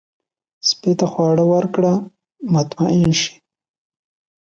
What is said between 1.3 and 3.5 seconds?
ورکړه، مطمئن شي.